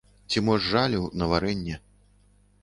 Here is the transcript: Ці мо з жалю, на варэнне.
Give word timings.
Ці 0.27 0.41
мо 0.47 0.55
з 0.61 0.65
жалю, 0.71 1.03
на 1.23 1.29
варэнне. 1.33 1.75